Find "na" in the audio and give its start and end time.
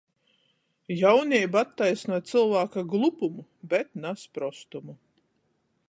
4.07-4.15